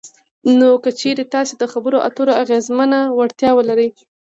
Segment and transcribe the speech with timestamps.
[0.57, 3.89] نو که چېرې تاسې دخبرو اترو اغیزمنه وړتیا ولرئ